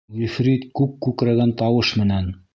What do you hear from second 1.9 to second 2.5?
менән: